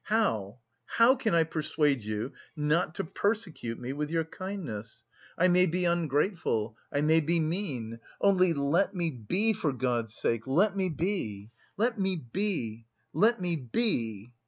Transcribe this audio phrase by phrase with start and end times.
[0.05, 0.57] How,
[0.87, 5.03] how can I persuade you not to persecute me with your kindness?
[5.37, 10.47] I may be ungrateful, I may be mean, only let me be, for God's sake,
[10.47, 11.51] let me be!
[11.77, 14.33] Let me be, let me be!"